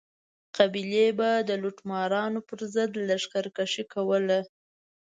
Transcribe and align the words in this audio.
قبیلې 0.57 1.07
به 1.19 1.29
د 1.49 1.51
لوټمارانو 1.61 2.39
پر 2.47 2.59
ضد 2.73 2.91
لښکر 3.07 3.45
کشي 3.57 3.83
کوله. 3.93 4.39